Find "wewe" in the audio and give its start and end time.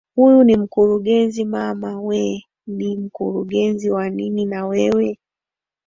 2.01-2.45, 4.67-5.19